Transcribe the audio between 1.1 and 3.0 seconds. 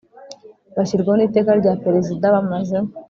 n Iteka rya Perezida bamaze